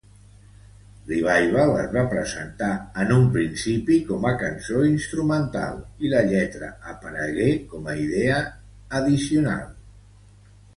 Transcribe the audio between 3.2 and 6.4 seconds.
principi com a cançó instrumental i la